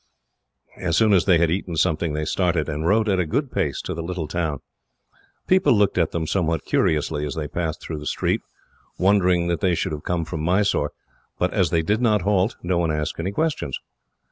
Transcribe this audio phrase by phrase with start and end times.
[0.77, 3.83] As soon as they had eaten something they started, and rode at a good pace
[3.83, 4.59] to the little town.
[5.45, 8.41] People looked at them somewhat curiously as they passed through the street,
[8.97, 10.91] wondering that they should have come from Mysore;
[11.37, 13.79] but as they did not halt, no one asked any questions.